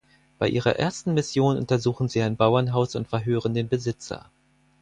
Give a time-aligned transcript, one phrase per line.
[0.39, 4.31] Bei ihrer ersten Mission untersuchen sie ein Bauernhaus und verhören den Besitzer.